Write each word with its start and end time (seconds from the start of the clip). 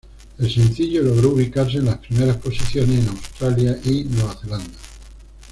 El 0.39 0.49
sencillo 0.49 1.03
logró 1.03 1.29
ubicarse 1.29 1.77
en 1.77 1.85
las 1.85 1.99
primeras 1.99 2.37
posiciones 2.37 3.01
en 3.01 3.09
Australia 3.09 3.79
y 3.83 4.05
Nueva 4.05 4.35
Zelanda. 4.35 4.77